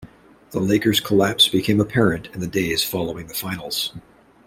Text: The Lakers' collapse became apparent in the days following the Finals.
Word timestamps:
The 0.49 0.59
Lakers' 0.59 0.99
collapse 0.99 1.47
became 1.47 1.79
apparent 1.79 2.25
in 2.33 2.39
the 2.39 2.47
days 2.47 2.83
following 2.83 3.27
the 3.27 3.35
Finals. 3.35 3.93